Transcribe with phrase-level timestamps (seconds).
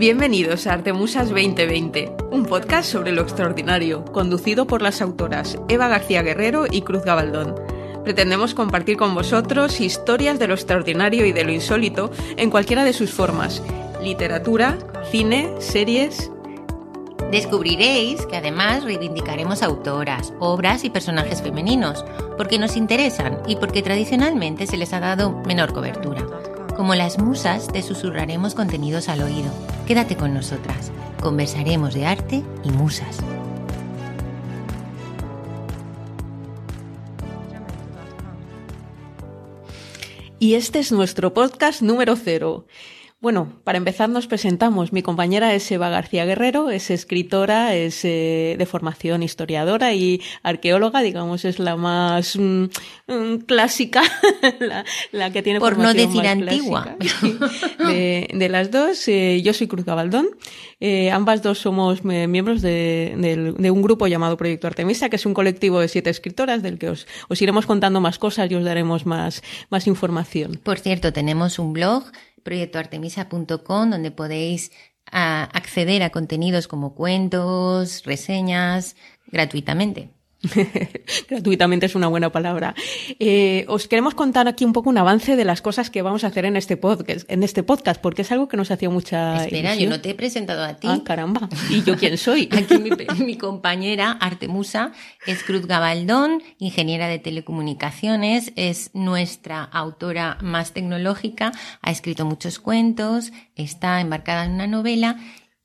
[0.00, 6.22] Bienvenidos a Artemusas 2020, un podcast sobre lo extraordinario, conducido por las autoras Eva García
[6.22, 7.54] Guerrero y Cruz Gabaldón.
[8.02, 12.94] Pretendemos compartir con vosotros historias de lo extraordinario y de lo insólito en cualquiera de
[12.94, 13.62] sus formas,
[14.02, 14.78] literatura,
[15.10, 16.30] cine, series,
[17.30, 22.06] Descubriréis que además reivindicaremos autoras, obras y personajes femeninos,
[22.38, 26.26] porque nos interesan y porque tradicionalmente se les ha dado menor cobertura.
[26.74, 29.50] Como las musas, te susurraremos contenidos al oído.
[29.90, 30.92] Quédate con nosotras.
[31.20, 33.18] Conversaremos de arte y musas.
[40.38, 42.66] Y este es nuestro podcast número cero.
[43.20, 44.94] Bueno, para empezar nos presentamos.
[44.94, 51.02] Mi compañera es Eva García Guerrero, es escritora, es eh, de formación historiadora y arqueóloga,
[51.02, 52.64] digamos, es la más mm,
[53.08, 54.02] mm, clásica,
[55.12, 56.96] la, que tiene Por no decir antigua.
[57.78, 60.30] de, de, las dos, eh, yo soy Cruz Gabaldón.
[60.82, 65.34] Eh, ambas dos somos miembros de, de, un grupo llamado Proyecto Artemisa, que es un
[65.34, 69.04] colectivo de siete escritoras del que os, os iremos contando más cosas y os daremos
[69.04, 70.58] más, más información.
[70.62, 72.04] Por cierto, tenemos un blog
[72.42, 74.72] proyectoartemisa.com, donde podéis
[75.10, 80.19] ah, acceder a contenidos como cuentos, reseñas, gratuitamente.
[81.28, 82.74] Gratuitamente es una buena palabra.
[83.18, 86.28] Eh, os queremos contar aquí un poco un avance de las cosas que vamos a
[86.28, 89.44] hacer en este podcast, en este podcast, porque es algo que nos hacía mucha.
[89.44, 90.88] Espera, yo no te he presentado a ti.
[90.90, 91.48] Ah, caramba.
[91.68, 92.48] ¿Y yo quién soy?
[92.52, 92.90] aquí mi,
[93.24, 94.92] mi, compañera Artemusa
[95.26, 103.32] es Cruz Gabaldón, ingeniera de telecomunicaciones, es nuestra autora más tecnológica, ha escrito muchos cuentos,
[103.56, 105.18] está embarcada en una novela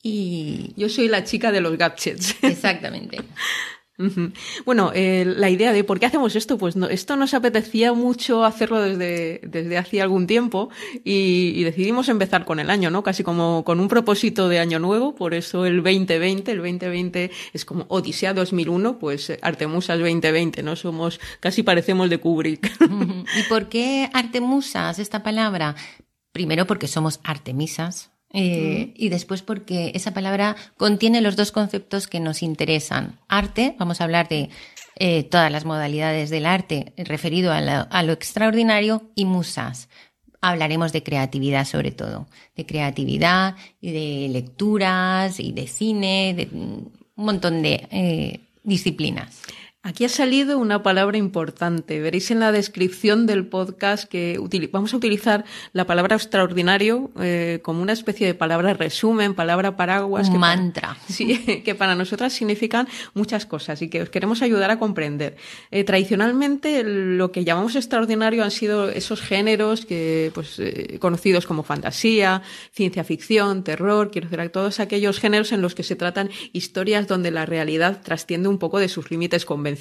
[0.04, 0.74] y.
[0.76, 2.36] Yo soy la chica de los gadgets.
[2.44, 3.20] Exactamente.
[4.66, 8.44] Bueno, eh, la idea de por qué hacemos esto, pues no, esto nos apetecía mucho
[8.44, 10.70] hacerlo desde, desde hace algún tiempo
[11.06, 13.04] y, y, decidimos empezar con el año, ¿no?
[13.04, 17.66] Casi como con un propósito de año nuevo, por eso el 2020, el 2020 es
[17.66, 20.76] como Odisea 2001, pues Artemusas 2020, ¿no?
[20.76, 22.72] Somos, casi parecemos de Kubrick.
[23.40, 25.76] ¿Y por qué Artemusas, esta palabra?
[26.34, 32.20] Primero porque somos Artemisas, eh, y después porque esa palabra contiene los dos conceptos que
[32.20, 33.18] nos interesan.
[33.30, 34.50] Arte, vamos a hablar de
[34.98, 39.88] eh, todas las modalidades del arte referido a lo, a lo, extraordinario y musas.
[40.42, 46.92] Hablaremos de creatividad sobre todo, de creatividad y de lecturas y de cine, de un
[47.16, 49.44] montón de eh, disciplinas.
[49.86, 52.02] Aquí ha salido una palabra importante.
[52.02, 54.40] Veréis en la descripción del podcast que
[54.72, 60.26] vamos a utilizar la palabra extraordinario eh, como una especie de palabra resumen, palabra paraguas.
[60.26, 60.82] Un que mantra.
[60.96, 65.38] Para, sí, que para nosotras significan muchas cosas y que os queremos ayudar a comprender.
[65.70, 71.62] Eh, tradicionalmente lo que llamamos extraordinario han sido esos géneros que, pues, eh, conocidos como
[71.62, 72.42] fantasía,
[72.72, 77.30] ciencia ficción, terror, quiero decir, todos aquellos géneros en los que se tratan historias donde
[77.30, 79.75] la realidad trasciende un poco de sus límites convencionales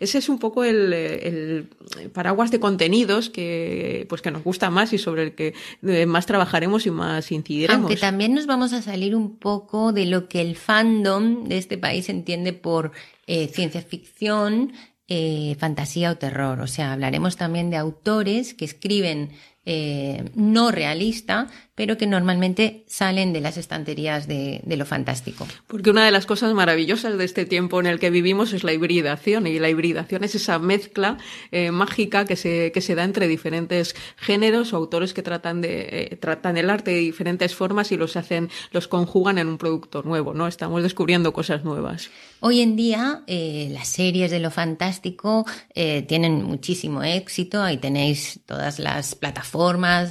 [0.00, 1.68] ese es un poco el, el,
[2.12, 5.54] paraguas de contenidos que, pues que nos gusta más y sobre el que
[5.86, 7.84] eh, más trabajaremos y más incidiremos.
[7.84, 11.78] Aunque también nos vamos a salir un poco de lo que el fandom de este
[11.78, 12.92] país entiende por
[13.26, 14.72] eh, ciencia ficción,
[15.08, 16.60] eh, fantasía o terror.
[16.60, 19.30] O sea, hablaremos también de autores que escriben
[19.66, 25.46] eh, no realista, pero que normalmente salen de las estanterías de, de, lo fantástico.
[25.66, 28.72] Porque una de las cosas maravillosas de este tiempo en el que vivimos es la
[28.72, 31.18] hibridación, y la hibridación es esa mezcla
[31.52, 35.88] eh, mágica que se, que se da entre diferentes géneros o autores que tratan, de,
[36.10, 40.02] eh, tratan el arte de diferentes formas y los hacen, los conjugan en un producto
[40.02, 40.46] nuevo, ¿no?
[40.46, 42.10] Estamos descubriendo cosas nuevas.
[42.40, 45.44] Hoy en día las series de lo fantástico
[45.74, 47.62] tienen muchísimo éxito.
[47.62, 49.49] Ahí tenéis todas las plataformas,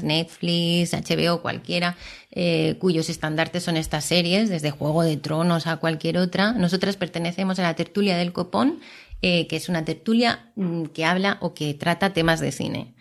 [0.03, 1.97] Netflix, HBO, cualquiera,
[2.31, 6.53] eh, cuyos estandartes son estas series, desde Juego de Tronos a cualquier otra.
[6.53, 8.79] Nosotras pertenecemos a la tertulia del copón,
[9.21, 12.93] que es una tertulia mm, que habla o que trata temas de cine.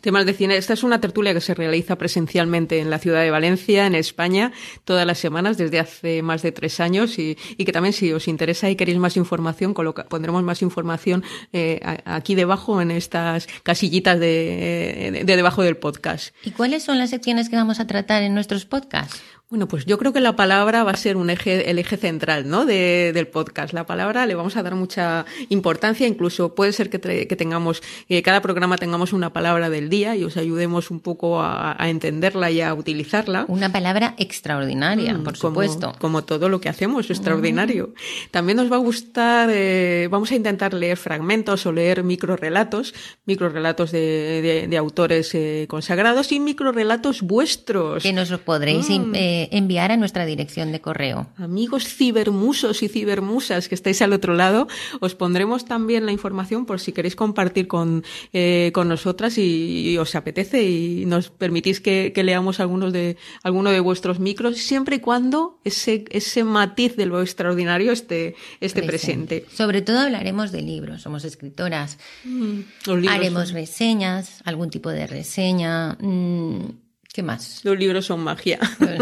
[0.00, 0.56] Temas de cine.
[0.56, 4.52] Esta es una tertulia que se realiza presencialmente en la ciudad de Valencia, en España,
[4.84, 8.70] todas las semanas desde hace más de tres años y, que también si os interesa
[8.70, 15.24] y queréis más información, pondremos más información eh, aquí debajo en estas casillitas de, de,
[15.24, 16.34] de debajo del podcast.
[16.44, 19.20] ¿Y cuáles son las secciones que vamos a tratar en nuestros podcasts?
[19.52, 22.48] Bueno, pues yo creo que la palabra va a ser un eje, el eje central,
[22.48, 22.64] ¿no?
[22.64, 23.74] De, del podcast.
[23.74, 28.22] La palabra le vamos a dar mucha importancia, incluso puede ser que, que tengamos, que
[28.22, 32.50] cada programa tengamos una palabra del día y os ayudemos un poco a, a entenderla
[32.50, 33.44] y a utilizarla.
[33.46, 35.88] Una palabra extraordinaria, mm, por supuesto.
[35.88, 37.88] Como, como, todo lo que hacemos, extraordinario.
[37.88, 38.30] Mm.
[38.30, 42.94] También nos va a gustar, eh, vamos a intentar leer fragmentos o leer microrelatos,
[43.26, 48.02] microrelatos de, de, de autores eh, consagrados y microrelatos vuestros.
[48.02, 49.12] Que nos los podréis mm.
[49.14, 51.26] eh, eh, enviar a nuestra dirección de correo.
[51.36, 54.68] Amigos cibermusos y cibermusas que estáis al otro lado,
[55.00, 60.14] os pondremos también la información por si queréis compartir con, eh, con nosotras y, os
[60.14, 65.58] apetece y nos permitís que, leamos algunos de, alguno de vuestros micros, siempre y cuando
[65.64, 69.44] ese, ese matiz de lo extraordinario esté, esté presente.
[69.52, 71.98] Sobre todo hablaremos de libros, somos escritoras.
[72.24, 72.60] Mm,
[73.08, 75.96] Haremos reseñas, algún tipo de reseña.
[76.00, 76.81] Mm,
[77.12, 77.60] ¿Qué más?
[77.62, 78.58] Los libros son magia.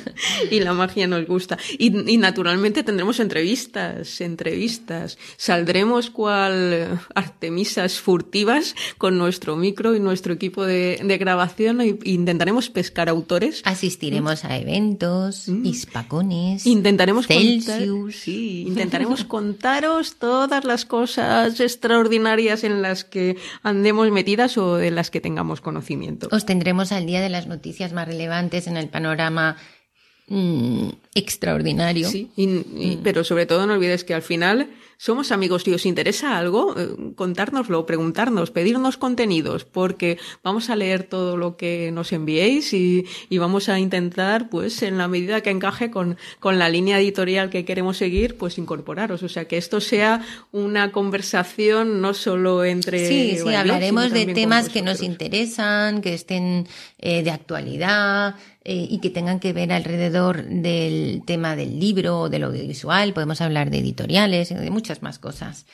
[0.50, 1.58] y la magia nos gusta.
[1.76, 5.18] Y, naturalmente tendremos entrevistas, entrevistas.
[5.36, 13.08] Saldremos cual artemisas furtivas con nuestro micro y nuestro equipo de, grabación e intentaremos pescar
[13.08, 13.62] autores.
[13.64, 15.66] Asistiremos a eventos, mm.
[15.66, 18.16] hispacones, intentaremos Celsius.
[18.16, 25.10] sí, intentaremos contaros todas las cosas extraordinarias en las que andemos metidas o de las
[25.10, 26.28] que tengamos conocimiento.
[26.30, 29.56] Os tendremos al día de las noticias más relevantes en el panorama
[30.28, 32.08] mm, extraordinario.
[32.08, 32.30] Sí,
[33.02, 34.70] pero sobre todo no olvides que al final
[35.02, 35.64] somos amigos.
[35.64, 41.56] Si os interesa algo, eh, contárnoslo, preguntarnos, pedirnos contenidos, porque vamos a leer todo lo
[41.56, 43.04] que nos enviéis y,
[43.36, 47.64] vamos a intentar, pues, en la medida que encaje con, con la línea editorial que
[47.64, 49.24] queremos seguir, pues incorporaros.
[49.24, 53.08] O sea, que esto sea una conversación no solo entre.
[53.08, 56.68] Sí, sí, hablaremos de temas que nos interesan, que estén
[56.98, 62.28] eh, de actualidad, eh, y que tengan que ver alrededor del tema del libro o
[62.28, 63.12] del audiovisual.
[63.12, 65.64] Podemos hablar de editoriales, de muchas más cosas.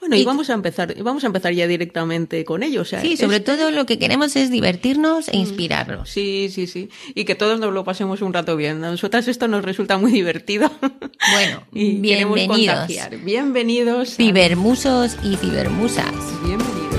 [0.00, 2.94] Bueno, y, vamos a empezar, vamos a empezar ya directamente con ellos.
[3.00, 6.10] sí, sobre todo lo que queremos es divertirnos e mm, inspirarnos.
[6.10, 6.90] Sí, sí, sí.
[7.14, 8.84] Y que todos nos lo pasemos un rato bien.
[8.84, 10.70] A nosotras esto nos resulta muy divertido.
[11.32, 12.88] Bueno, y bienvenidos.
[13.24, 14.16] Bienvenidos.
[14.16, 16.12] Cibermusos y cibermusas.
[16.44, 16.93] Bienvenidos.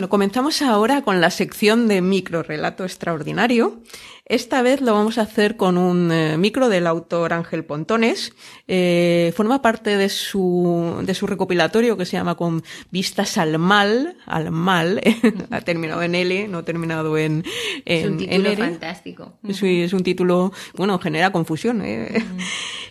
[0.00, 3.82] Bueno, comenzamos ahora con la sección de micro relato extraordinario.
[4.24, 8.32] Esta vez lo vamos a hacer con un eh, micro del autor Ángel Pontones.
[8.66, 14.16] Eh, forma parte de su, de su recopilatorio que se llama Con vistas al mal,
[14.24, 15.02] al mal,
[15.50, 17.44] ha terminado en L, no ha terminado en,
[17.84, 19.32] en Es un título fantástico.
[19.52, 21.82] Sí, es un título, bueno, genera confusión.
[21.84, 22.24] ¿eh?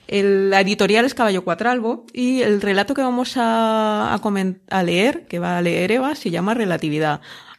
[0.09, 4.21] El, la editorial es Caballo Cuatralbo y el relato que vamos a, a,
[4.71, 6.98] a leer, que va a leer Eva, se llama Relatividad.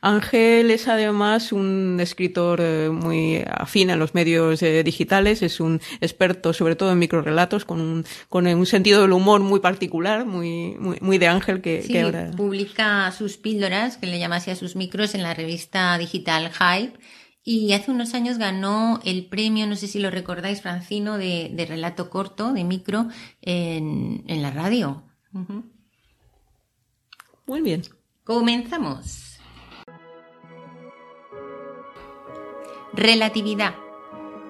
[0.03, 5.81] Ángel es además un escritor eh, muy afín a los medios eh, digitales, es un
[6.01, 10.75] experto sobre todo en microrelatos con un, con un sentido del humor muy particular, muy,
[10.79, 12.31] muy, de Ángel que, sí, ahora...
[12.37, 16.99] publica sus píldoras, que le llama así a sus micros, en la revista digital Hype.
[17.43, 21.67] Y hace unos años ganó el premio, no sé si lo recordáis, Francino, de, de
[21.67, 23.09] relato corto, de micro,
[23.41, 25.03] en, en la radio.
[27.47, 27.83] Muy bien.
[28.25, 29.30] Comenzamos.
[32.93, 33.75] Relatividad.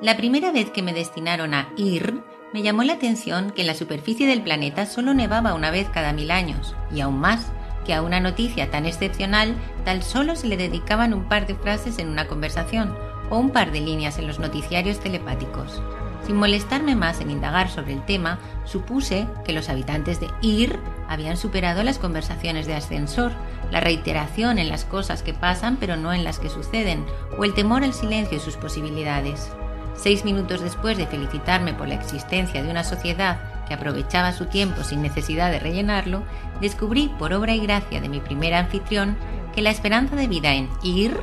[0.00, 2.22] La primera vez que me destinaron a ir,
[2.54, 6.14] me llamó la atención que en la superficie del planeta solo nevaba una vez cada
[6.14, 7.52] mil años, y aún más,
[7.84, 9.54] que a una noticia tan excepcional
[9.84, 12.96] tal solo se le dedicaban un par de frases en una conversación
[13.28, 15.82] o un par de líneas en los noticiarios telepáticos.
[16.26, 20.78] Sin molestarme más en indagar sobre el tema, supuse que los habitantes de Ir
[21.08, 23.32] habían superado las conversaciones de ascensor,
[23.70, 27.04] la reiteración en las cosas que pasan pero no en las que suceden,
[27.38, 29.50] o el temor al silencio y sus posibilidades.
[29.94, 34.82] Seis minutos después de felicitarme por la existencia de una sociedad que aprovechaba su tiempo
[34.82, 36.24] sin necesidad de rellenarlo,
[36.60, 39.16] descubrí, por obra y gracia de mi primer anfitrión,
[39.54, 41.16] que la esperanza de vida en Ir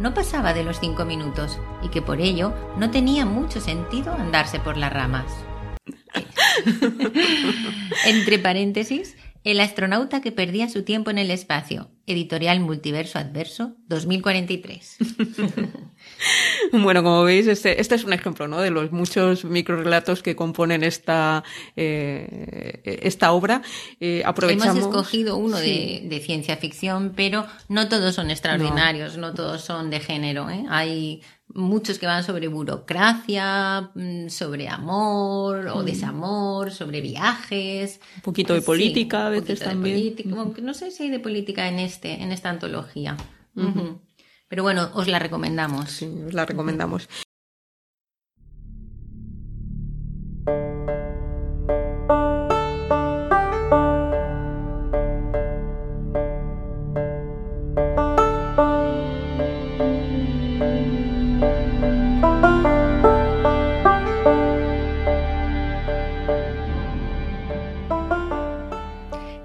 [0.00, 4.60] no pasaba de los cinco minutos y que por ello no tenía mucho sentido andarse
[4.60, 5.26] por las ramas.
[8.06, 11.90] Entre paréntesis, el astronauta que perdía su tiempo en el espacio.
[12.06, 14.96] Editorial Multiverso Adverso 2043.
[16.72, 18.60] bueno, como veis, este, este, es un ejemplo ¿no?
[18.60, 21.44] de los muchos microrelatos que componen esta,
[21.76, 23.62] eh, esta obra.
[24.00, 24.76] Eh, aprovechamos...
[24.76, 30.00] Hemos escogido uno de, ciencia ficción, pero no todos son extraordinarios, no, todos son de
[30.00, 30.50] género.
[30.50, 30.64] ¿eh?
[30.68, 35.84] Hay muchos que van sobre burocracia, mm, sobre amor o mm.
[35.84, 38.00] desamor, sobre viajes.
[38.16, 40.14] Un poquito de política a veces también.
[40.62, 43.16] no sé si hay de política en este, en esta antología.
[44.48, 45.90] Pero bueno, os la recomendamos.
[45.90, 47.08] Sí, os la recomendamos.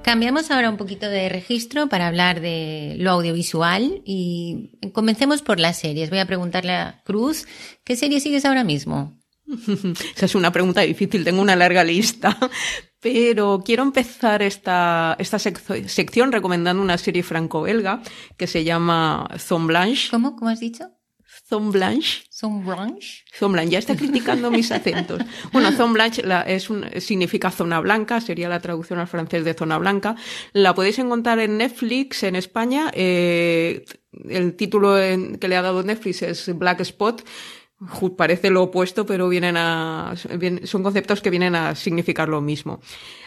[0.10, 5.78] Cambiamos ahora un poquito de registro para hablar de lo audiovisual y comencemos por las
[5.78, 6.10] series.
[6.10, 7.46] Voy a preguntarle a Cruz,
[7.84, 9.20] ¿qué serie sigues ahora mismo?
[10.16, 12.36] Esa es una pregunta difícil, tengo una larga lista,
[13.00, 18.02] pero quiero empezar esta, esta sección recomendando una serie franco-belga
[18.36, 20.10] que se llama Zone Blanche.
[20.10, 20.36] ¿Cómo?
[20.36, 20.90] ¿Cómo has dicho?
[21.50, 22.24] Zone Blanche.
[22.32, 23.24] Zone Blanche.
[23.38, 23.72] Zone Blanche.
[23.72, 25.20] Ya está criticando mis acentos.
[25.52, 29.80] Bueno, Zone Blanche es un, significa zona blanca, sería la traducción al francés de zona
[29.80, 30.16] blanca.
[30.54, 32.92] La podéis encontrar en Netflix en España.
[32.94, 33.84] Eh,
[34.30, 37.24] el título que le ha dado Netflix es Black Spot
[38.18, 40.14] parece lo opuesto, pero vienen a,
[40.64, 42.82] son conceptos que vienen a significar lo mismo.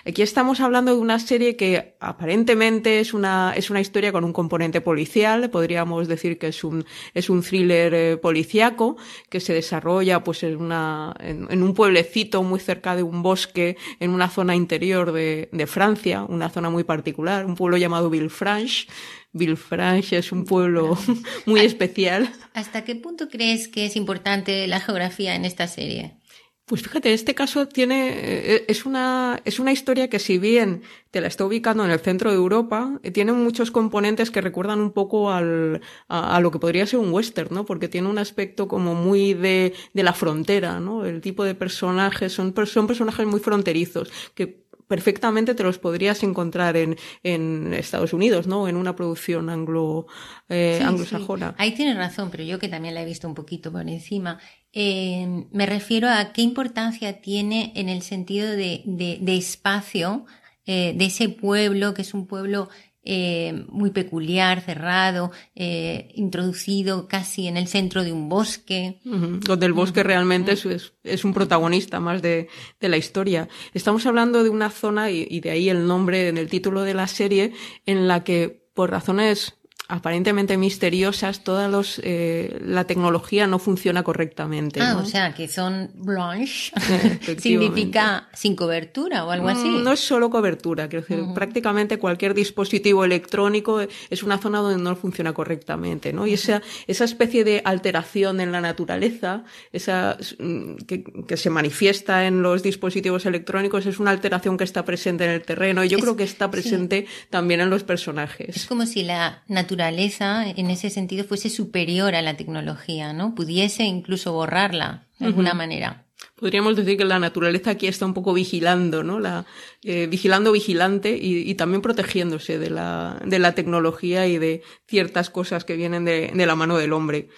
[0.04, 4.32] Aquí estamos hablando de una serie que aparentemente es una, es una historia con un
[4.32, 8.97] componente policial, podríamos decir que es un, es un thriller eh, policíaco
[9.30, 14.11] que se desarrolla pues en una, en, un pueblecito muy cerca de un bosque en
[14.11, 18.88] una zona interior de, de Francia, una zona muy particular, un pueblo llamado Villefranche,
[19.33, 20.99] Villefranche es un pueblo
[21.47, 22.31] muy especial.
[22.55, 26.17] ¿Hasta qué punto crees que es importante la geografía en esta serie?
[26.65, 31.21] Pues fíjate, este caso tiene, eh, es una, es una historia que si bien te
[31.21, 34.93] la está ubicando en el centro de Europa, eh, tiene muchos componentes que recuerdan un
[34.93, 37.67] poco al, a, lo que podría ser un western, ¿no?
[37.67, 41.05] Porque tiene un aspecto como muy de, de la frontera, ¿no?
[41.05, 44.62] El tipo de personajes son, son personajes muy fronterizos que
[44.93, 48.69] perfectamente te los podrías encontrar en, en Estados Unidos, ¿no?
[48.69, 50.07] En una producción anglo,
[50.51, 51.55] eh, anglosajona.
[51.57, 54.39] Ahí tienes razón, pero yo que también la he visto un poquito por encima,
[54.75, 60.27] eh, me refiero a qué importancia tiene en el sentido de, de, de espacio
[60.67, 62.69] eh, de ese pueblo, que es un pueblo
[63.04, 69.00] eh, muy peculiar, cerrado, eh, introducido casi en el centro de un bosque.
[69.04, 72.49] Donde el bosque realmente es, es, un protagonista más de,
[72.80, 73.49] de, la historia.
[73.75, 76.94] Estamos hablando de una zona, y, y de ahí el nombre en el título de
[76.94, 77.52] la serie,
[77.87, 79.54] en la que por razones
[79.93, 84.81] aparentemente misteriosas, toda los, eh, la tecnología no funciona correctamente.
[84.81, 86.73] Ah, o sea, que son blanche,
[87.39, 89.69] significa sin cobertura o algo así.
[89.69, 94.83] Mm, no es solo cobertura, quiero decir, prácticamente cualquier dispositivo electrónico es una zona donde
[94.83, 96.27] no funciona correctamente, ¿no?
[96.27, 99.45] Y esa, esa especie de alteración en la naturaleza,
[99.75, 104.87] esa, mm, que, que, se manifiesta en los dispositivos electrónicos, es una alteración que está
[104.87, 108.57] presente en el terreno y yo creo que está presente también en los personajes.
[108.57, 113.35] Es como si la naturaleza naturaleza en ese sentido fuese superior a la tecnología, ¿no?
[113.35, 116.05] Pudiese incluso borrarla de alguna manera.
[116.37, 119.21] Podríamos decir que la naturaleza aquí está un poco vigilando, ¿no?
[119.21, 119.47] La,
[119.85, 125.64] eh, vigilando vigilante y, también protegiéndose de la, de la tecnología y de ciertas cosas
[125.64, 127.29] que vienen de, de la mano del hombre.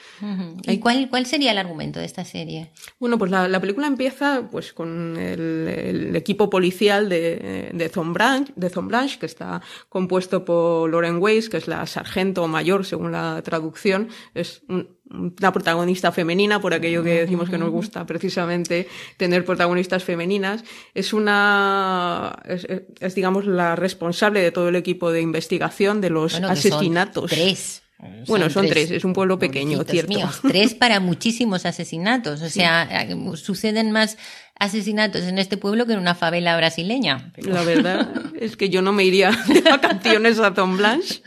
[0.67, 2.71] ¿Y cuál, cuál sería el argumento de esta serie?
[2.99, 8.55] Bueno, pues la, la película empieza pues con el, el equipo policial de, de, Zombranch,
[8.55, 8.71] de
[9.19, 14.09] que está compuesto por Lauren Weiss, que es la sargento mayor según la traducción.
[14.35, 20.05] Es un, una protagonista femenina, por aquello que decimos que nos gusta precisamente tener protagonistas
[20.05, 20.65] femeninas.
[20.95, 27.31] Es una, es, digamos la responsable de todo el equipo de investigación de los asesinatos.
[27.31, 27.83] tres.
[28.27, 28.91] Bueno, son tres.
[28.91, 30.19] es un pueblo pequeño, cierto.
[30.43, 32.43] tres para muchísimos asesinatos.
[32.43, 34.19] O sea, suceden más
[34.59, 37.33] asesinatos en este pueblo que en una favela brasileña.
[37.37, 38.09] La verdad
[38.39, 41.23] es que yo no me iría de vacaciones a Zon Blanche,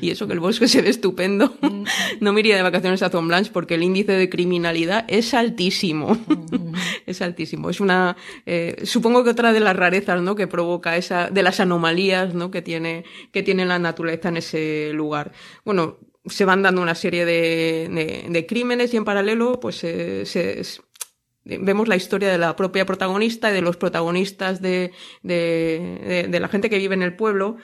[0.00, 1.56] y eso que el bosque se ve estupendo.
[2.20, 6.18] No me iría de vacaciones a Zon Blanche porque el índice de criminalidad es altísimo.
[7.06, 7.70] Es altísimo.
[7.70, 10.34] Es una, eh, supongo que otra de las rarezas, ¿no?
[10.34, 12.50] Que provoca esa, de las anomalías, ¿no?
[12.50, 15.32] Que tiene, que tiene la naturaleza en ese lugar.
[15.64, 20.24] Bueno, se van dando una serie de, de, crímenes y en paralelo, pues se,
[21.44, 26.48] vemos la historia de la propia protagonista y de los protagonistas de, de, de, la
[26.48, 27.56] gente que vive en el pueblo,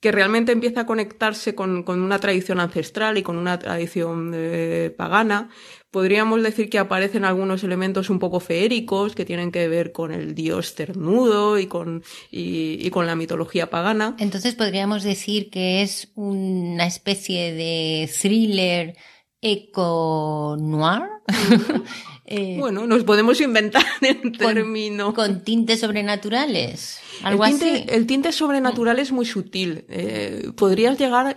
[0.00, 4.94] que realmente empieza a conectarse con, con una tradición ancestral y con una tradición eh,
[4.96, 5.50] pagana,
[5.94, 10.34] Podríamos decir que aparecen algunos elementos un poco feéricos que tienen que ver con el
[10.34, 12.02] dios ternudo y con,
[12.32, 14.16] y, con la mitología pagana.
[14.18, 18.96] Entonces podríamos decir que es una especie de thriller
[19.40, 21.02] eco-noir.
[22.26, 25.12] Eh, bueno, nos podemos inventar el término.
[25.14, 26.98] Con tintes sobrenaturales.
[27.22, 27.84] Algo el tinte, así.
[27.88, 29.84] El tinte sobrenatural es muy sutil.
[29.88, 31.36] Eh, podrías llegar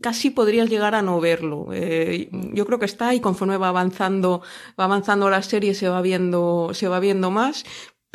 [0.00, 1.68] casi podrías llegar a no verlo.
[1.72, 4.42] Eh, yo creo que está y conforme va avanzando,
[4.78, 7.64] va avanzando la serie se va viendo, se va viendo más,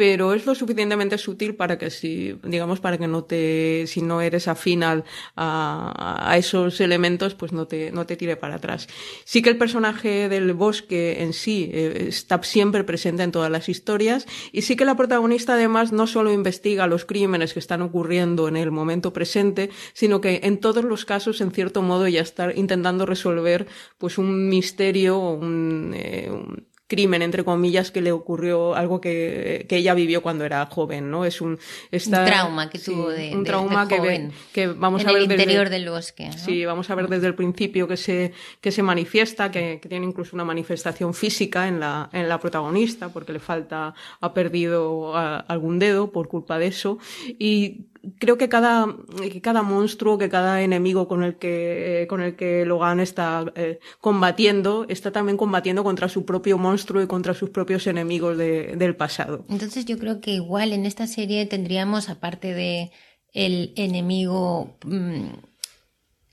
[0.01, 4.19] pero es lo suficientemente sutil para que si, digamos, para que no te, si no
[4.19, 5.03] eres afín a,
[5.35, 8.87] a, esos elementos, pues no te, no te tire para atrás.
[9.25, 13.69] Sí que el personaje del bosque en sí eh, está siempre presente en todas las
[13.69, 18.47] historias y sí que la protagonista además no solo investiga los crímenes que están ocurriendo
[18.47, 22.51] en el momento presente, sino que en todos los casos, en cierto modo, ya está
[22.55, 23.67] intentando resolver
[23.99, 29.77] pues un misterio, un, eh, un crimen, entre comillas, que le ocurrió algo que, que
[29.77, 31.23] ella vivió cuando era joven, ¿no?
[31.23, 31.57] Es un,
[31.89, 35.21] esta, un trauma que tuvo de, un trauma de, que, que, vamos en a ver
[35.21, 36.27] el interior desde, del bosque.
[36.27, 36.37] ¿no?
[36.37, 40.05] Sí, vamos a ver desde el principio que se, que se manifiesta, que, que, tiene
[40.05, 45.39] incluso una manifestación física en la, en la protagonista, porque le falta, ha perdido a,
[45.39, 46.99] algún dedo por culpa de eso.
[47.39, 47.85] Y
[48.19, 48.87] creo que cada,
[49.21, 53.79] que cada monstruo, que cada enemigo con el que, con el que Logan está eh,
[53.99, 58.95] combatiendo, está también combatiendo contra su propio monstruo y contra sus propios enemigos de, del
[58.95, 59.45] pasado.
[59.49, 62.91] Entonces yo creo que igual en esta serie tendríamos, aparte de
[63.33, 65.29] el enemigo mmm,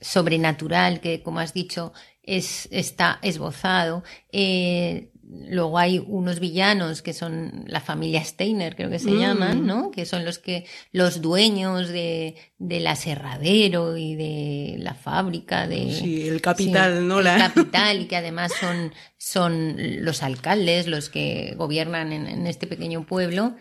[0.01, 7.65] sobrenatural, que como has dicho, es, está esbozado, eh, Luego hay unos villanos que son
[7.67, 9.19] la familia Steiner, creo que se mm.
[9.19, 9.91] llaman, ¿no?
[9.91, 15.93] Que son los que, los dueños de, del aserradero y de la fábrica de.
[15.93, 17.19] Sí, el capital, sí, ¿no?
[17.19, 17.37] El la...
[17.37, 23.05] capital y que además son, son los alcaldes los que gobiernan en, en este pequeño
[23.05, 23.55] pueblo.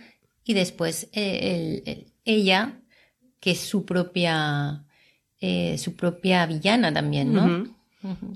[0.45, 2.81] Y después eh, el, el, ella,
[3.41, 4.87] que es su propia,
[5.39, 7.45] eh, su propia villana también, ¿no?
[7.45, 7.75] Uh -huh.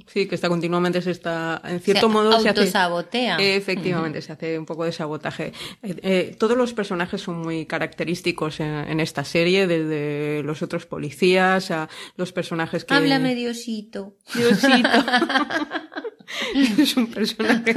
[0.06, 3.36] Sí, que está continuamente se está, en cierto modo, se autosabotea.
[3.38, 4.26] Efectivamente, uh -huh.
[4.26, 5.52] se hace un poco de sabotaje.
[5.82, 10.86] Eh, eh, todos los personajes son muy característicos en, en, esta serie, desde los otros
[10.86, 12.94] policías a los personajes que.
[12.94, 14.16] Háblame, Diosito.
[14.34, 14.88] Diosito.
[16.78, 17.74] es un personaje,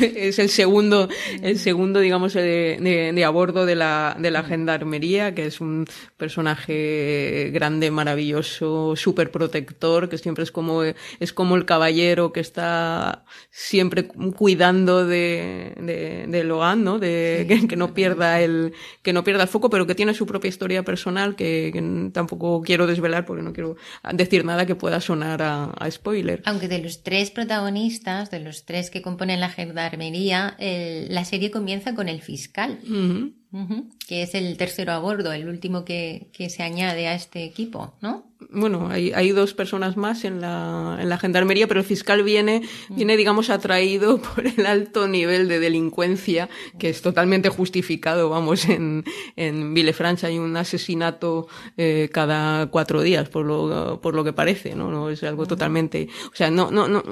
[0.28, 1.08] es el segundo,
[1.42, 5.60] el segundo, digamos, de, de, de, a bordo de la, de la gendarmería, que es
[5.60, 12.40] un personaje grande, maravilloso, súper protector, que siempre es como, es como el caballero que
[12.40, 16.98] está siempre cuidando de, de, de Logan, ¿no?
[16.98, 20.14] De, sí, que, que, no pierda el, que no pierda el foco, pero que tiene
[20.14, 23.76] su propia historia personal que, que tampoco quiero desvelar porque no quiero
[24.12, 26.42] decir nada que pueda sonar a, a spoiler.
[26.44, 27.89] Aunque de los tres protagonistas,
[28.30, 32.86] de los tres que componen la gendarmería, el, la serie comienza con el fiscal, uh
[32.86, 33.32] -huh.
[33.52, 37.14] Uh -huh, que es el tercero a bordo, el último que, que se añade a
[37.14, 38.29] este equipo, ¿no?
[38.52, 42.62] Bueno, hay, hay dos personas más en la, en la gendarmería, pero el fiscal viene,
[42.88, 42.96] mm.
[42.96, 49.04] viene, digamos, atraído por el alto nivel de delincuencia, que es totalmente justificado, vamos, en,
[49.36, 54.74] en Villefranche hay un asesinato eh, cada cuatro días, por lo, por lo que parece,
[54.74, 54.90] ¿no?
[54.90, 57.02] no es algo totalmente, o sea, no, no, no,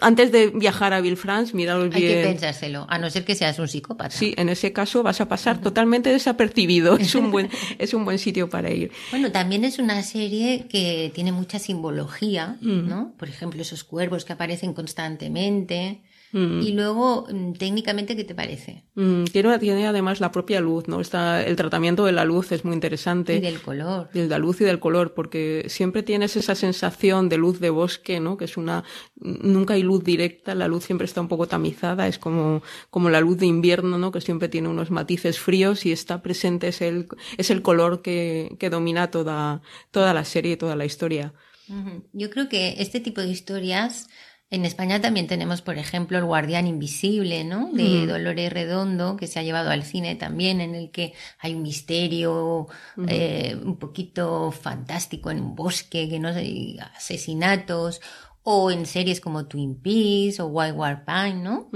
[0.00, 2.02] antes de viajar a Villefranche, miraros bien.
[2.02, 4.10] Hay que pensárselo, a no ser que seas un psicópata.
[4.10, 6.96] Sí, en ese caso vas a pasar totalmente desapercibido.
[6.96, 7.48] Es un buen,
[7.78, 8.90] es un buen sitio para ir.
[9.10, 10.79] Bueno, también es una serie que
[11.14, 12.88] tiene mucha simbología, Mm.
[12.88, 13.12] ¿no?
[13.18, 16.00] Por ejemplo, esos cuervos que aparecen constantemente.
[16.32, 16.60] Mm.
[16.60, 18.84] Y luego, mm, técnicamente, ¿qué te parece?
[18.94, 21.00] Mm, tiene, tiene además la propia luz, ¿no?
[21.00, 23.36] Está, el tratamiento de la luz es muy interesante.
[23.36, 24.10] Y del color.
[24.12, 28.20] De la luz y del color, porque siempre tienes esa sensación de luz de bosque,
[28.20, 28.36] ¿no?
[28.36, 28.84] Que es una,
[29.16, 33.20] nunca hay luz directa, la luz siempre está un poco tamizada, es como, como la
[33.20, 34.12] luz de invierno, ¿no?
[34.12, 38.56] Que siempre tiene unos matices fríos y está presente, es el, es el color que,
[38.58, 41.34] que domina toda, toda la serie y toda la historia.
[42.12, 44.08] Yo creo que este tipo de historias,
[44.50, 47.70] en España también tenemos, por ejemplo, El Guardián Invisible, ¿no?
[47.72, 48.06] De.
[48.06, 52.66] Dolores Redondo, que se ha llevado al cine también, en el que hay un misterio
[53.06, 58.00] eh, un poquito fantástico en un bosque, que no sé, asesinatos,
[58.42, 61.68] o en series como Twin Peaks o White War Pine, ¿no?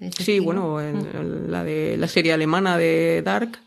[0.00, 0.44] Sí, estilo.
[0.44, 3.60] bueno, en la de la serie alemana de Dark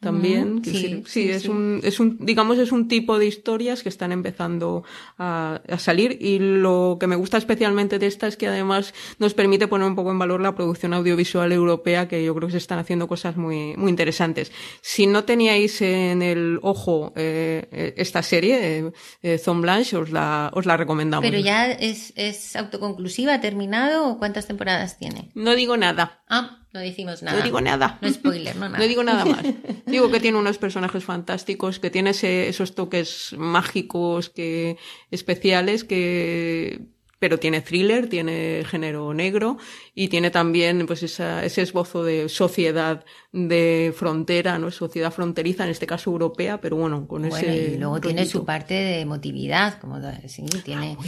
[0.00, 0.62] también.
[0.64, 1.48] Sí, sí, sí, es sí.
[1.48, 4.82] un, es un, digamos, es un tipo de historias que están empezando
[5.18, 9.34] a, a salir y lo que me gusta especialmente de esta es que además nos
[9.34, 12.58] permite poner un poco en valor la producción audiovisual europea que yo creo que se
[12.58, 14.52] están haciendo cosas muy, muy interesantes.
[14.80, 20.50] Si no teníais en el ojo eh, esta serie, eh, eh, Zone Blanche, os la,
[20.54, 21.28] os la recomendamos.
[21.28, 25.30] Pero ya es, es autoconclusiva, ¿ha terminado o cuántas temporadas tiene?
[25.34, 26.19] No digo nada.
[26.30, 27.38] Ah, no decimos nada.
[27.38, 27.98] No digo nada.
[28.00, 28.78] No spoiler, no nada.
[28.78, 29.44] No digo nada más.
[29.86, 34.78] Digo que tiene unos personajes fantásticos, que tiene ese, esos toques mágicos, que
[35.10, 36.86] especiales, que
[37.20, 39.58] pero tiene thriller, tiene género negro
[39.94, 44.70] y tiene también pues esa, ese esbozo de sociedad de frontera, ¿no?
[44.70, 47.74] Sociedad fronteriza, en este caso europea, pero bueno, con bueno, ese.
[47.74, 50.96] Y luego tiene su parte de emotividad, como sí, tiene.
[50.98, 51.06] Ah,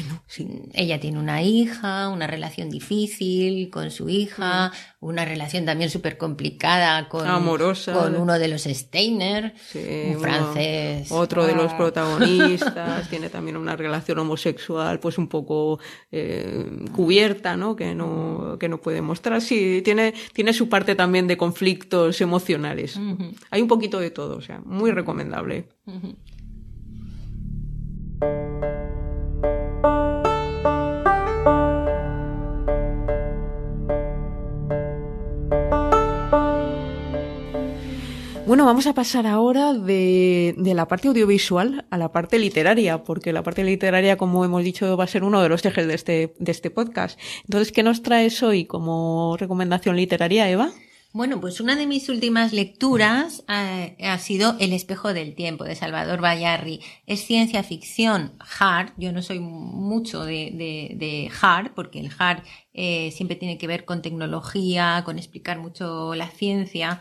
[0.74, 4.70] ella tiene una hija, una relación difícil con su hija,
[5.02, 7.92] una relación también súper complicada con, Amorosa.
[7.92, 11.10] con uno de los Steiner, un francés.
[11.10, 11.76] Otro de los ah.
[11.76, 15.80] protagonistas, tiene también una relación homosexual, pues un poco
[16.12, 17.74] eh, cubierta, ¿no?
[17.74, 19.40] Que no, que no puede mostrar.
[19.42, 22.96] Sí, tiene, tiene su parte también de conflictos emocionales.
[23.50, 25.66] Hay un poquito de todo, o sea, muy recomendable.
[38.52, 43.42] Bueno, vamos a pasar ahora de, la parte audiovisual a la parte literaria, porque la
[43.42, 46.52] parte literaria, como hemos dicho, va a ser uno de los ejes de este, de
[46.52, 47.18] este podcast.
[47.44, 50.70] Entonces, ¿qué nos traes hoy como recomendación literaria, Eva?
[51.14, 55.74] Bueno, pues una de mis últimas lecturas eh, ha sido El espejo del tiempo de
[55.74, 56.80] Salvador Bayarri.
[57.06, 58.90] Es ciencia ficción hard.
[58.98, 62.42] Yo no soy mucho de, hard, porque el hard
[62.74, 67.00] eh, siempre tiene que ver con tecnología, con explicar mucho la ciencia.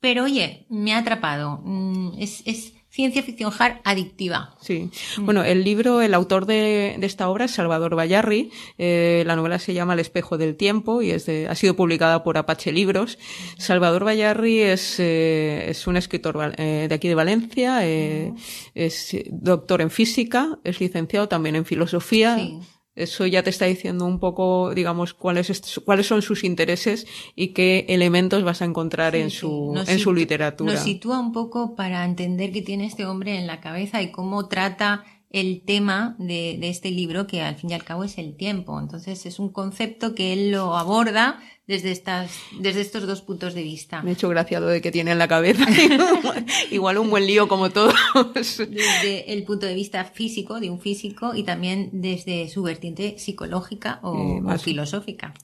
[0.00, 1.60] Pero oye, me ha atrapado.
[1.64, 4.56] Mm, es, ciencia ficción hard adictiva.
[4.62, 4.90] Sí.
[5.18, 8.50] Bueno, el libro, el autor de, esta obra es Salvador Bayarri.
[8.78, 12.38] Eh, la novela se llama El espejo del tiempo y es ha sido publicada por
[12.38, 13.18] Apache Libros.
[13.58, 19.90] Salvador Bayarri es, eh, es un escritor eh, de aquí de Valencia, es doctor en
[19.90, 22.36] física, es licenciado también en filosofía.
[22.36, 22.60] Sí
[22.96, 27.84] eso ya te está diciendo un poco, digamos, cuáles, cuáles son sus intereses y qué
[27.90, 30.72] elementos vas a encontrar en, su, en su literatura.
[30.72, 34.48] Nos sitúa un poco para entender qué tiene este hombre en la cabeza y cómo
[34.48, 38.34] trata el tema de, de, este libro, que al fin y al cabo es el
[38.34, 38.80] tiempo.
[38.80, 43.62] Entonces es un concepto que él lo aborda desde, estas, desde estos dos puntos de
[43.62, 44.00] vista.
[44.02, 45.66] Me he hecho gracia lo de que tiene en la cabeza.
[46.70, 47.94] Igual un buen lío como todos.
[48.58, 53.98] desde el punto de vista físico, de un físico, y también desde su vertiente psicológica
[54.02, 55.34] o, eh, filosófica.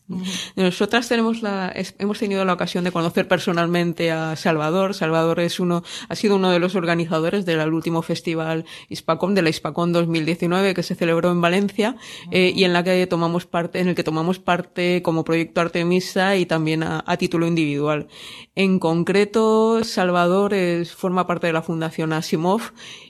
[0.55, 4.95] Nosotras tenemos la, hemos tenido la ocasión de conocer personalmente a Salvador.
[4.95, 9.51] Salvador es uno, ha sido uno de los organizadores del último festival Hispacom, de la
[9.51, 11.97] Hispacom 2019, que se celebró en Valencia,
[12.31, 16.12] eh, y en la que tomamos parte, en el que tomamos parte como proyecto Artemis
[16.17, 18.09] y también a, título individual.
[18.55, 22.61] En concreto, Salvador es, forma parte de la Fundación Asimov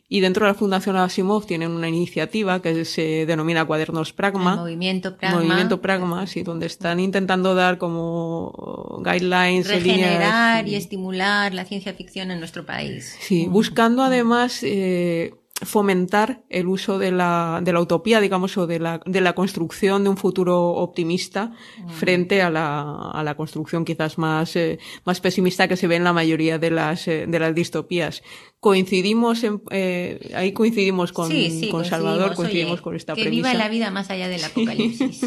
[0.08, 4.56] y dentro de la Fundación Asimov tienen una iniciativa que se denomina Cuadernos Pragma.
[4.56, 5.38] movimiento Pragma.
[5.38, 9.68] Movimiento Pragma, sí, donde están intentando dar como guidelines.
[9.68, 13.16] Regenerar y estimular la ciencia ficción en nuestro país.
[13.20, 18.78] Sí, buscando además eh, fomentar el uso de la, de la utopía, digamos, o de
[18.78, 21.52] la, de la construcción de un futuro optimista
[21.88, 26.04] frente a la, a la construcción quizás más, eh, más pesimista que se ve en
[26.04, 28.22] la mayoría de las, eh, de las distopías.
[28.60, 31.30] Coincidimos en, eh, ahí coincidimos con,
[31.70, 33.48] con Salvador, coincidimos con esta que premisa.
[33.50, 35.20] viva la vida más allá del apocalipsis.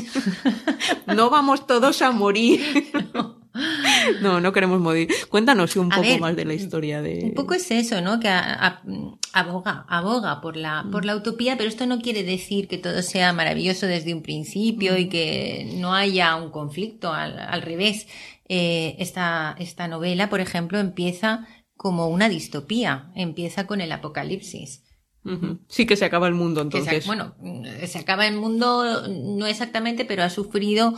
[1.08, 2.62] no vamos todos a morir.
[3.14, 3.45] No,
[4.22, 5.10] no queremos morir.
[5.30, 7.22] Cuéntanos un poco más de la historia de.
[7.24, 8.20] Un poco es eso, ¿no?
[8.20, 8.30] Que
[9.34, 13.34] aboga, aboga por la, por la utopía, pero esto no quiere decir que todo sea
[13.34, 17.14] maravilloso desde un principio y que no haya un conflicto.
[17.14, 18.08] Al, revés,
[18.50, 23.12] eh, esta, esta novela, por ejemplo, empieza como una distopía.
[23.16, 24.84] Empieza con el apocalipsis.
[25.68, 27.08] Sí que se acaba el mundo entonces.
[27.08, 27.34] bueno,
[27.88, 30.94] se acaba el mundo no exactamente, pero ha sufrido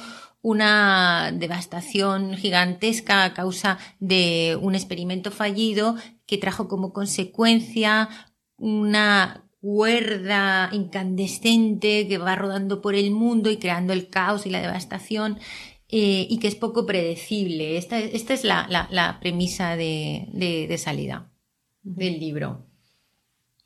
[0.47, 8.07] una devastación gigantesca a causa de un experimento fallido que trajo como consecuencia
[8.55, 14.61] una cuerda incandescente que va rodando por el mundo y creando el caos y la
[14.61, 15.37] devastación
[15.89, 17.75] eh, y que es poco predecible.
[17.75, 21.29] Esta, esta es la, la, premisa de, de, salida
[21.81, 22.65] del libro.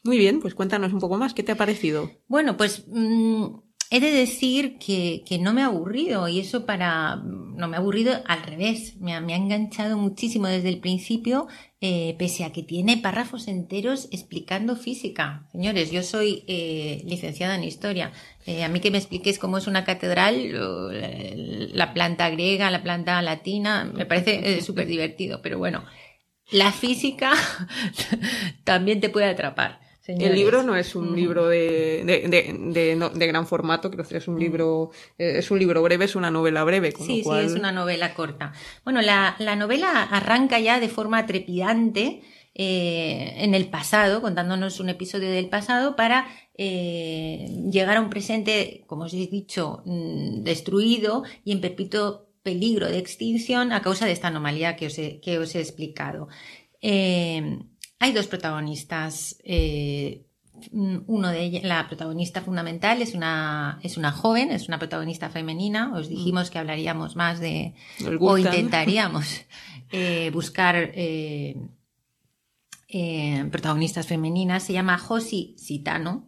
[0.03, 2.09] Muy bien, pues cuéntanos un poco más, ¿qué te ha parecido?
[2.27, 3.45] Bueno, pues mm,
[3.93, 7.17] He de decir que, que, no me ha aburrido y eso para...
[7.17, 11.49] no me ha aburrido al revés, me ha, enganchado muchísimo desde el principio,
[11.81, 15.45] eh, pese a que tiene párrafos enteros explicando física.
[15.51, 18.13] Señores, yo soy eh, licenciada en historia.
[18.45, 20.53] Eh, a mí que me expliquéis cómo es una catedral,
[21.73, 25.83] la planta griega, la planta latina, me parece súper divertido, pero bueno,
[26.49, 27.33] la física
[28.63, 29.80] también te puede atrapar.
[30.07, 34.89] El libro no es un libro de, de, gran formato, creo que es un libro,
[35.17, 36.91] eh, es un libro breve, es una novela breve.
[36.91, 38.51] sí, sí, es una novela corta.
[38.83, 42.23] Bueno, la, novela arranca ya de forma trepidante
[42.55, 48.83] eh, en el pasado, contándonos un episodio del pasado para eh, llegar a un presente,
[48.87, 54.13] como os he dicho, mm, destruido y en perpetuo peligro de extinción a causa de
[54.13, 56.27] esta anomalía que os he, que os he explicado.
[56.81, 57.59] Eh,
[58.01, 59.37] hay dos protagonistas.
[60.71, 65.93] uno de ellos, la protagonista fundamental es una, es una joven, es una protagonista femenina.
[65.93, 67.75] Os dijimos que hablaríamos más de,
[68.19, 69.45] o intentaríamos
[70.33, 70.91] buscar
[72.93, 76.27] eh, protagonistas femeninas, se llama Josi Sitano,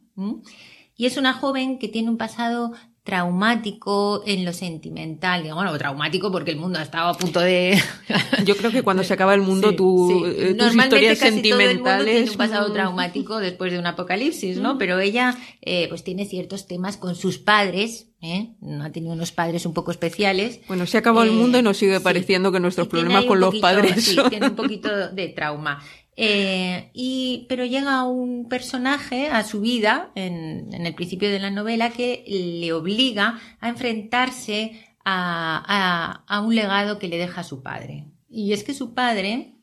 [0.95, 2.71] y es una joven que tiene un pasado
[3.03, 7.77] traumático en lo sentimental, bueno, traumático porque el mundo ha estado a punto de...
[8.45, 12.05] Yo creo que cuando se acaba el mundo tu, eh, tus historias sentimentales...
[12.05, 14.77] tiene un pasado traumático después de un apocalipsis, ¿no?
[14.77, 18.55] Pero ella eh, pues tiene ciertos temas con sus padres, ¿eh?
[18.61, 20.61] No ha tenido unos padres un poco especiales.
[20.69, 23.55] Bueno, se ha acabado el mundo y nos sigue pareciendo que nuestros problemas con los
[23.55, 25.83] padres Sí, tiene un poquito de trauma.
[26.15, 31.91] Eh, y, pero llega un personaje a su vida en, el principio de la novela
[31.91, 38.05] que le obliga a enfrentarse a, un legado que le deja su padre.
[38.29, 39.55] Y es que su padre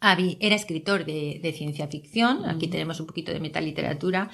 [0.00, 4.30] era escritor de, ciencia ficción, aquí tenemos un poquito de metaliteratura,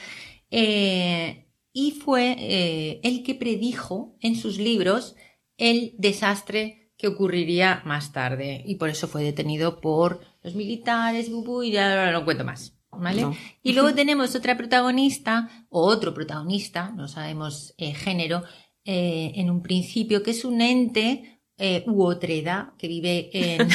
[0.51, 5.17] eh, y fue eh, el que predijo en sus libros
[5.59, 11.71] el desastre que ocurriría más tarde y por eso fue detenido por los militares, y
[11.73, 12.73] ya no cuento más.
[12.93, 13.27] ¿Vale?
[13.63, 18.45] Y luego tenemos otra protagonista, o otro protagonista, no sabemos eh, género,
[18.85, 23.69] eh, en un principio, que es un ente eh, u otreda que vive en.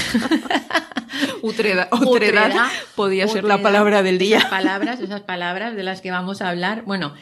[1.44, 4.38] utreda, otreda, podía ser la palabra del día.
[4.38, 6.84] Esas palabras, esas palabras de las que vamos a hablar.
[6.86, 7.14] Bueno,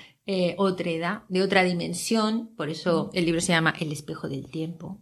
[0.58, 5.02] otreda, de otra dimensión, por eso el libro se llama El espejo del tiempo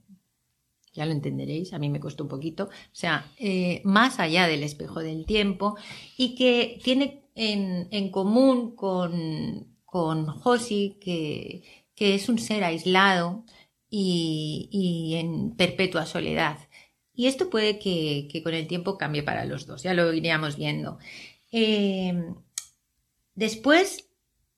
[0.98, 4.64] ya lo entenderéis, a mí me costó un poquito, o sea, eh, más allá del
[4.64, 5.78] espejo del tiempo
[6.18, 11.64] y que tiene en, común con, con Josi, que,
[11.96, 13.46] que, es un ser aislado
[13.90, 16.58] y, en perpetua soledad.
[17.14, 20.98] Y esto puede que, con el tiempo cambie para los dos, ya lo iríamos viendo.
[21.52, 22.14] Eh,
[23.36, 24.10] después,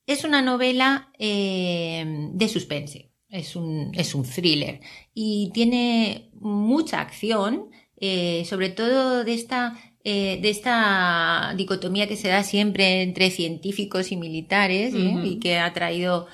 [0.08, 3.09] es una novela eh, de suspense.
[3.30, 4.82] Es un, es un thriller
[5.14, 12.30] y tiene mucha acción, eh, sobre todo de esta, eh, de esta dicotomía que se
[12.30, 15.14] da siempre entre científicos y militares ¿eh?
[15.24, 16.28] y que ha traído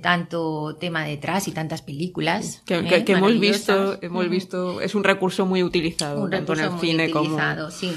[0.00, 2.62] tanto tema detrás y tantas películas.
[2.64, 7.38] Que, hemos visto, hemos visto, es un recurso muy utilizado, tanto en el cine como.
[7.70, 7.92] Sí.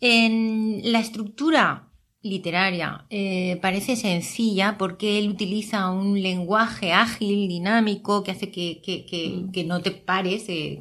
[0.00, 1.91] En la estructura
[2.22, 3.04] literaria.
[3.10, 9.64] Eh, parece sencilla porque él utiliza un lenguaje ágil, dinámico, que hace que, que, que,
[9.64, 9.66] mm.
[9.66, 10.44] no te pares.
[10.48, 10.78] Eh,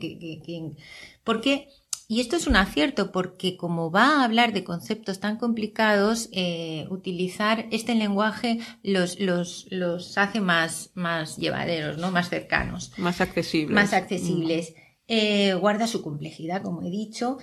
[1.23, 1.67] porque,
[2.07, 6.85] y esto es un acierto, porque como va a hablar de conceptos tan complicados, eh,
[6.89, 12.11] utilizar este lenguaje los, los, los hace más, más llevaderos, ¿no?
[12.11, 12.93] más cercanos.
[12.97, 13.73] Más accesibles.
[13.73, 14.75] Más accesibles.
[15.07, 15.59] Mm.
[15.59, 17.37] guarda su complejidad, como he dicho,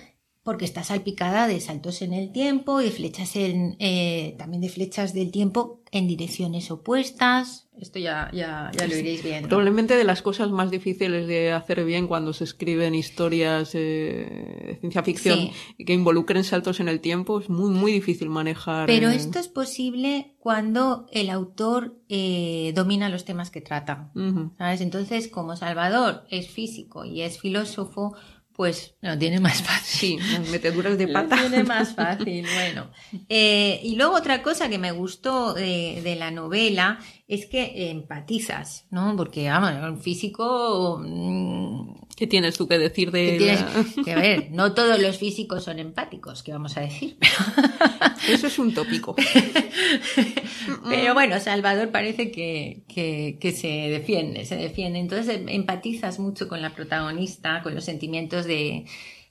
[0.48, 5.12] porque está salpicada de saltos en el tiempo y flechas en, eh, también de flechas
[5.12, 7.68] del tiempo en direcciones opuestas.
[7.78, 9.48] Esto ya, ya, ya lo iréis viendo.
[9.48, 14.76] Probablemente de las cosas más difíciles de hacer bien cuando se escriben historias eh, de
[14.80, 18.87] ciencia ficción y que involucren saltos en el tiempo, es muy, muy difícil manejar.
[18.87, 24.11] Pero esto es posible cuando el autor eh, domina los temas que trata.
[24.56, 24.80] ¿sabes?
[24.80, 28.16] Entonces, como Salvador es físico y es filósofo,
[28.59, 30.21] pues lo tiene más fácil.
[30.21, 31.37] Sí, meteduras de pata.
[31.37, 32.90] Lo tiene más fácil, bueno.
[33.29, 39.14] Eh, y luego otra cosa que me gustó de, la novela es que empatizas, ¿no?
[39.14, 40.99] Porque, vamos, un físico...
[41.05, 43.59] Mm, ¿Qué tienes tú que decir de
[44.05, 47.19] Que a ver, no todos los físicos son empáticos, ¿qué vamos a decir?
[48.29, 49.14] Eso es un tópico.
[50.88, 54.99] Pero bueno, Salvador parece que, que, se defiende, se defiende.
[54.99, 58.87] Entonces empatizas mucho con la protagonista, con los sentimientos de,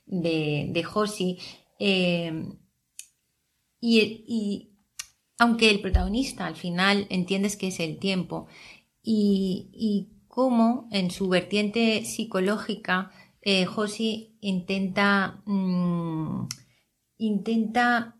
[0.06, 1.38] de, de Josi.
[1.80, 2.44] Eh,
[3.80, 4.67] y, y,
[5.38, 8.46] aunque el protagonista al final entiendes que es el tiempo
[9.02, 13.10] y, y cómo en su vertiente psicológica
[13.42, 16.48] eh, Josi intenta, mm,
[17.18, 18.16] intenta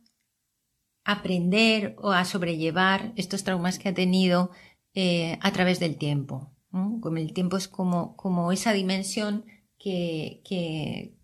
[1.04, 4.50] aprender o a sobrellevar estos traumas que ha tenido
[4.94, 6.50] eh, a través del tiempo.
[6.70, 9.44] Como el tiempo es como, como esa dimensión
[9.78, 10.42] que,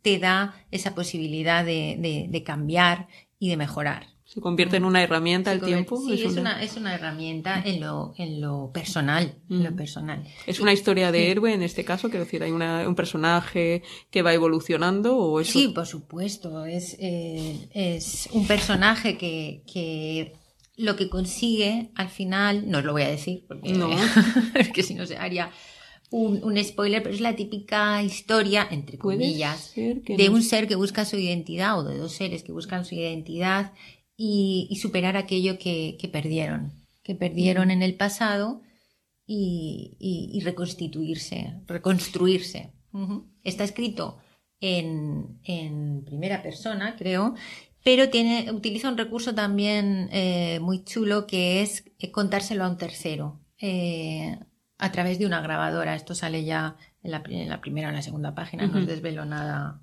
[0.03, 4.14] te da esa posibilidad de, cambiar y de mejorar.
[4.35, 5.97] Se convierte en una herramienta el tiempo.
[6.05, 6.61] Sí, es, una...
[6.63, 9.37] es una herramienta en lo, en lo personal.
[9.49, 10.25] en lo personal.
[10.47, 11.27] ¿Es una historia de Sí.
[11.31, 12.11] héroe en este caso?
[12.11, 15.53] Quiero decir, ¿hay una- un personaje que va evolucionando o eso?
[15.53, 16.65] Sí, por supuesto.
[16.65, 20.33] Es, eh, es un personaje que, que
[20.77, 23.91] lo que consigue al final, no os lo voy a decir, porque, No.
[24.53, 25.51] porque si no se haría
[26.11, 30.75] un, un spoiler, pero es la típica historia, entre comillas, de no un ser que
[30.75, 33.73] busca su identidad o de dos seres que buscan su identidad
[34.17, 36.73] y, y superar aquello que, que perdieron,
[37.03, 38.63] que perdieron en el pasado
[39.27, 42.73] y, y- y reconstituirse, reconstruirse.
[43.43, 44.19] Está escrito
[44.61, 47.35] en, en primera persona, creo,
[47.83, 52.79] pero tiene, utiliza un recurso también eh, muy chulo que es eh, contárselo a un
[52.79, 54.39] tercero eh,
[54.79, 55.95] a través de una grabadora.
[55.95, 58.79] Esto sale ya en la, pri- en la primera o en la segunda página, no
[58.79, 59.83] os desvelo nada,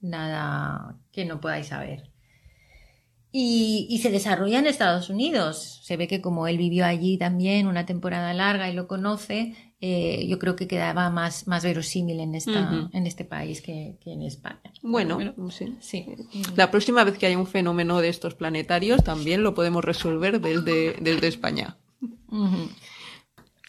[0.00, 2.11] nada que no podáis saber.
[3.34, 5.80] Y, y se desarrolla en Estados Unidos.
[5.82, 10.26] Se ve que como él vivió allí también una temporada larga y lo conoce, eh,
[10.28, 14.22] yo creo que quedaba más, más verosímil en, esta, en este país que, que en
[14.22, 14.60] España.
[14.82, 15.74] Bueno, Pero- sí.
[15.80, 16.06] sí.
[16.56, 20.92] La próxima vez que haya un fenómeno de estos planetarios también lo podemos resolver desde,
[21.00, 21.78] desde España.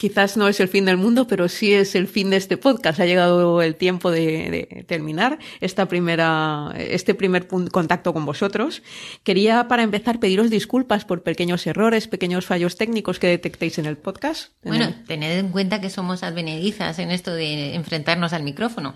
[0.04, 3.00] Quizás no es el fin del mundo, pero sí es el fin de este podcast.
[3.00, 8.84] Ha llegado el tiempo de, de terminar esta primera, este primer contacto con vosotros.
[9.24, 13.96] Quería, para empezar, pediros disculpas por pequeños errores, pequeños fallos técnicos que detectéis en el
[13.96, 14.52] podcast.
[14.66, 18.94] Bueno, tened en cuenta que somos advenedizas en esto de enfrentarnos al micrófono.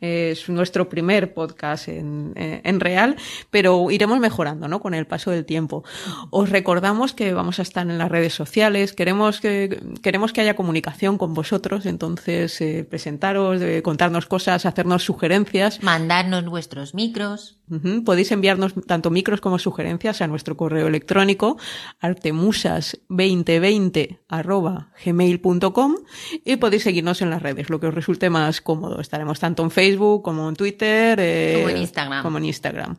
[0.00, 3.16] Es nuestro primer podcast en, eh, en real,
[3.50, 4.80] pero iremos mejorando, ¿no?
[4.80, 5.84] Con el paso del tiempo.
[6.30, 10.56] Os recordamos que vamos a estar en las redes sociales, queremos que, queremos que haya
[10.56, 15.82] comunicación con vosotros, entonces eh, presentaros, eh, contarnos cosas, hacernos sugerencias.
[15.82, 17.56] Mandarnos vuestros micros.
[18.04, 21.56] Podéis enviarnos tanto micros como sugerencias a nuestro correo electrónico
[22.00, 25.94] artemusas2020 arroba gmail.com
[26.44, 29.00] y podéis seguirnos en las redes, lo que os resulte más cómodo.
[29.00, 31.18] Estaremos tanto en Facebook como en Twitter.
[31.20, 32.22] eh, Como en Instagram.
[32.22, 32.96] Como en Instagram.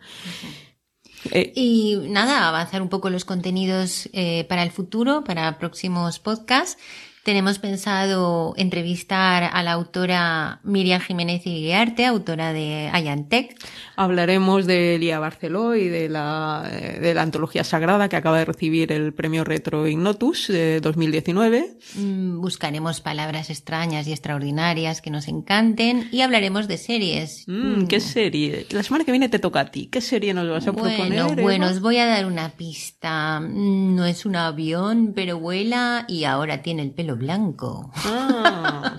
[1.31, 6.81] Eh, Y nada, avanzar un poco los contenidos eh, para el futuro, para próximos podcasts.
[7.23, 13.55] Tenemos pensado entrevistar a la autora Miriam Jiménez Iguiarte, autora de Ayantec.
[13.95, 18.45] hablaremos de Elia Barceló y de la, eh, de la antología sagrada que acaba de
[18.45, 21.77] recibir el premio Retro Ignotus de 2019.
[21.93, 27.43] Mm, Buscaremos palabras extrañas y extraordinarias que nos encanten y hablaremos de series.
[27.47, 28.65] Mm, ¿Qué serie?
[28.71, 29.85] La semana que viene te toca a ti.
[29.91, 30.97] ¿Qué serie nos vas a proponer?
[30.97, 31.41] Bueno, Eva?
[31.43, 33.39] bueno, os voy a dar una pista.
[33.41, 37.91] Mm, No es un avión, pero vuela y ahora tiene el pelo blanco.
[37.95, 38.97] Ah,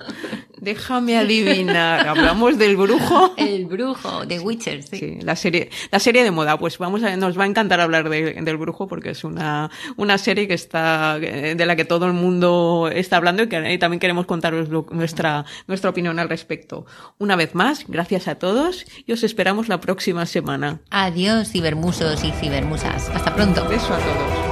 [0.59, 2.07] déjame adivinar.
[2.09, 3.33] Hablamos del brujo.
[3.37, 4.96] El brujo de Witcher, sí.
[4.98, 6.59] Sí, la serie, la serie de moda.
[6.59, 10.18] Pues vamos a, nos va a encantar hablar de- del brujo porque es una, una
[10.18, 14.01] serie que está, de la que todo el mundo está hablando y que y también
[14.01, 16.87] queremos contaros lo- nuestra, nuestra opinión al respecto.
[17.18, 20.81] Una vez más, gracias a todos y os esperamos la próxima semana.
[20.90, 23.09] Adiós, cibermusos y cibermusas.
[23.11, 23.66] Hasta pronto.
[23.68, 24.52] Beso a todos.